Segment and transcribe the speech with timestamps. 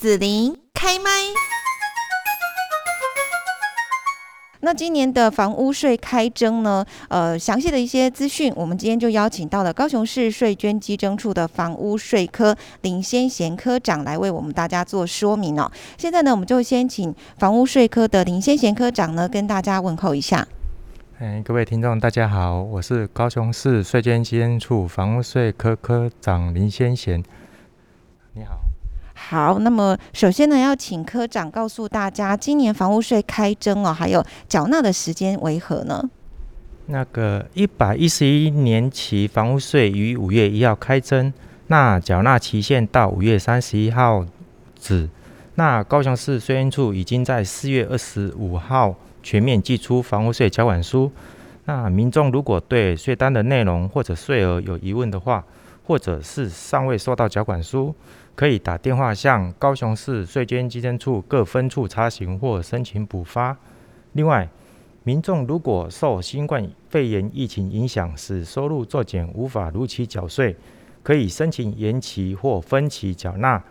[0.00, 1.10] 紫琳开麦。
[4.60, 6.82] 那今年的房屋税开征呢？
[7.10, 15.70] 呃，详细的一些资讯，我们今天就邀请到了高雄市税捐稽征处的房屋税科林先贤科长来为我们大家做说明哦。
[15.98, 20.48] 现在呢，我们就先请房屋税科的林先贤科长呢跟大家问候一下。
[21.18, 27.22] 哎，各位听众，大家好，我是高雄市税捐稽征处房屋税科科长林先贤。
[28.32, 28.69] 你好。
[29.28, 36.02] 好，那么首先呢，要请科长告诉大家，今年房屋税开征哦，还有缴纳的时间为何呢？
[36.86, 41.32] 那个一百一十一年期房屋税于五月一号开征，
[41.68, 44.26] 那缴纳期限到五月三十一号
[44.80, 45.08] 止。
[45.54, 51.12] 那高雄市税捐处已经在四月二十五号全面寄出房屋税缴款书。
[51.66, 55.44] 那民众如果对税单的内容或者税额有疑问的话，
[55.84, 57.94] 或者是尚未收到缴款书，
[58.34, 63.56] 可以打电话向高雄市税捐稽征处各分处查询或申请补发。
[64.12, 64.48] 另外，
[65.02, 70.54] 民众如果受新冠肺炎疫情影响，使收入骤减，无法如期缴税，
[71.02, 73.62] 可以申请延期或分期缴纳，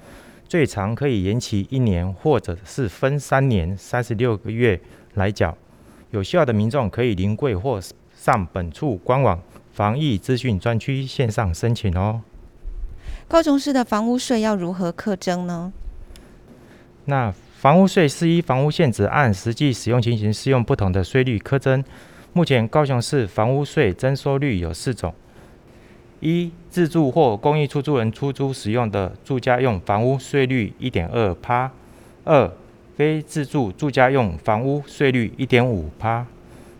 [0.47, 4.79] 最长可以延期一年，或者是分三年三十六个月
[5.13, 5.55] 来缴。
[6.11, 7.79] 有需要的民众可以临柜或
[8.16, 9.39] 上本处官网。
[9.80, 12.19] 防疫资讯专区线上申请哦。
[13.30, 15.72] 高雄市的房屋税要如何课征呢？
[17.05, 21.81] 那房屋税是依房屋现值按实际使用情形适用不同的税率课征。
[22.33, 25.13] 目前高雄市房屋税征收率有四种：
[26.19, 31.69] 一、自住或公益出租人出租使用的住家用房屋税率一点二趴；
[32.25, 32.52] 二、
[32.97, 36.25] 非自住住家用房屋税率一点五趴；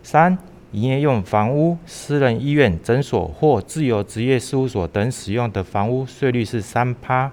[0.02, 0.36] 三。
[0.72, 7.30] 营业用房屋、私人医院、诊所或自由职业事务所等使用的房屋税率是三趴。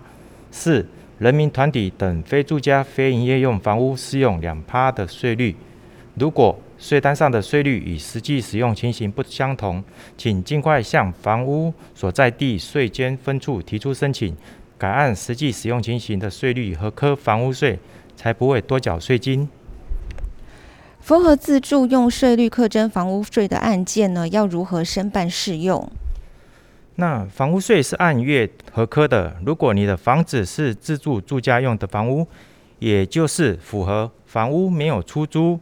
[0.49, 0.85] 四、
[1.19, 5.55] 人民团体等非住家、非营业用房屋适用两趴的税率。
[6.15, 9.83] 如果税单上的税率与实际使用情形不相同，
[10.17, 14.35] 请尽快向房屋所在地税捐分处提出申请，
[14.79, 17.77] 改按实际使用情形的税率和科房屋税，
[18.15, 19.47] 才不会多缴税金。
[20.99, 25.89] 符合自住用税率课征房屋税的案件呢，要如何申办适用？
[26.95, 29.37] 那房屋税是按月合科的。
[29.45, 32.27] 如果你的房子是自住住家用的房屋，
[32.79, 35.59] 也就是符合房屋没有出租，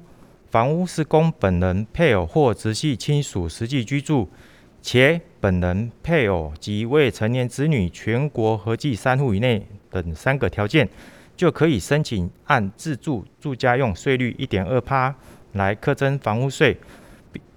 [0.50, 4.30] 房屋是供本人、配偶或直系亲属实际居住，
[4.82, 10.90] 且本人、配偶及未成年子女全国合计三户以内等三个条件，
[11.36, 15.14] 就可以申请按自住住家用税率一点二趴。
[15.54, 16.78] 来课征房屋税，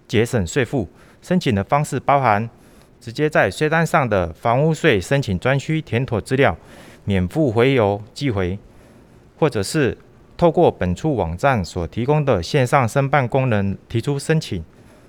[0.06, 0.88] 节省税负。
[1.20, 2.48] 申请的方式包含：
[3.00, 6.56] 直接在税单上的房屋税申请专区填妥资料，
[7.04, 8.56] 免付回邮寄回；
[9.36, 9.98] 或者是
[10.36, 14.64] 透过本处网站所提供的线上申办功能提出申请。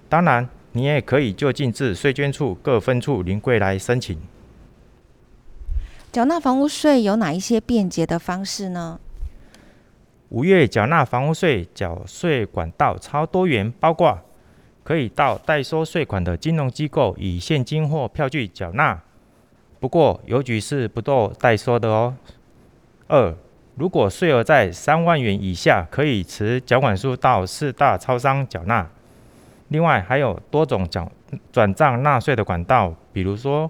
[0.10, 4.18] 当然，你也可以就近至税捐处各分处临柜来申请。
[6.12, 9.00] 缴纳房屋税有哪一些便捷的方式呢？
[10.30, 14.18] 五月缴纳房屋税缴税管道超多元，包括
[14.84, 19.00] 可以到代收税款的金融机构以现金或票据缴纳，
[19.80, 22.16] 不过邮局是不做代收的哦。
[23.08, 23.36] 二，
[23.76, 28.90] 如果税额在三万元以下，可以持缴款书到四大超商缴纳。
[29.68, 31.12] 另外还有多种缴
[31.52, 33.70] 转账纳税的管道，比如说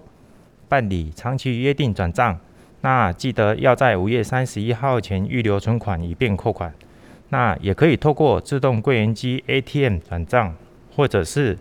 [0.70, 2.38] 办理长期约定转账。
[2.82, 6.72] 那记得要在五月三十一号前预留存款，以便扣款。
[7.30, 10.54] 那也可以透过自动柜员机 ATM 转账，
[10.94, 11.58] 或者是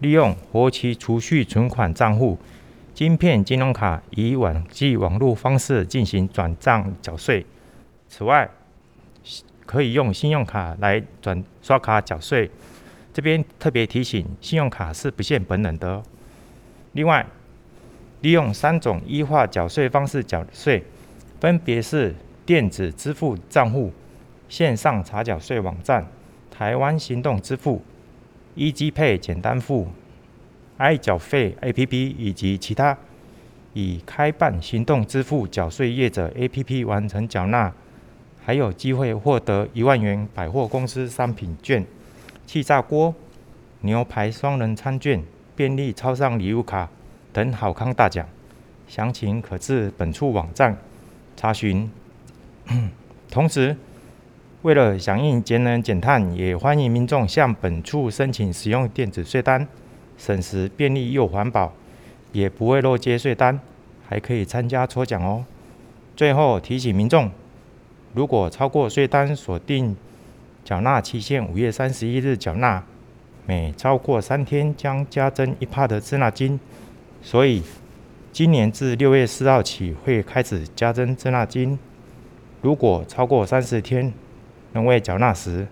[0.00, 2.36] 利用活期储蓄存款账户、
[2.92, 7.46] 晶片金融卡以网际网络方式进行转账缴税。
[8.08, 8.50] 此外，
[9.64, 12.50] 可以用信用卡来转刷卡缴税。
[13.14, 16.02] 这边特别提醒，信用卡是不限本人的。
[16.92, 17.24] 另外，
[18.22, 20.82] 利用三种依化缴税方式缴税，
[21.40, 22.14] 分别是
[22.46, 23.92] 电子支付账户、
[24.48, 26.06] 线上查缴税网站、
[26.50, 27.82] 台湾行动支付、
[28.56, 29.88] EasyPay 简单付、
[30.76, 32.96] 爱缴费 APP 以及其他
[33.72, 37.72] 已开办行动支付缴税业者 APP 完成缴纳，
[38.44, 41.84] 还有机会获得一万元百货公司商品券、
[42.46, 43.12] 气炸锅、
[43.80, 45.20] 牛排双人餐券、
[45.56, 46.88] 便利超商礼物卡。
[47.32, 48.26] 等好康大奖，
[48.86, 50.76] 详情可至本处网站
[51.36, 51.90] 查询。
[53.30, 53.74] 同时，
[54.60, 59.66] 为了响应节能减碳，也欢迎民众向本处申请使用电子税单，
[60.18, 61.72] 省时便利又环保，
[62.32, 63.58] 也不会漏接税单，
[64.06, 65.44] 还可以参加抽奖哦。
[66.14, 67.30] 最后提醒民众，
[68.12, 69.96] 如果超过税单锁定
[70.62, 72.84] 缴纳期限五月三十一日缴纳，
[73.46, 76.60] 每超过三天将加征一帕的滞纳金。
[77.22, 77.62] 所以，
[78.32, 81.78] 今年至六月四号起会开始加征滞纳金。
[82.60, 84.12] 如果超过三十天
[84.72, 85.66] 仍未缴纳时，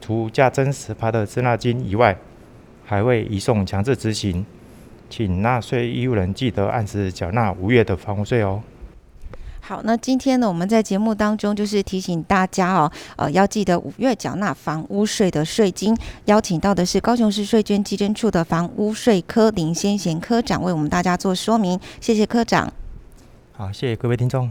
[0.00, 2.16] 除加征十趴的滞纳金以外，
[2.84, 4.46] 还会移送强制执行。
[5.08, 8.62] 请纳税义务人记得按时缴纳五月的房屋税哦。
[9.70, 15.96] 好，那今天呢，我们在节目当中就是提醒大家哦，呃，要记得五月缴纳房屋税的税金。
[16.24, 21.78] 邀请到的是高雄市税捐基金处的房屋税科林先贤科长，为我们大家做说明。
[22.00, 22.72] 谢谢科长。
[23.52, 24.50] 好，谢谢各位听众。